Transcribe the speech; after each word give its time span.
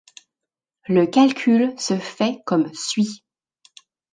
Le 0.87 1.05
calcul 1.05 1.75
se 1.79 1.95
fait 1.99 2.41
comme 2.45 2.73
suit. 2.73 3.23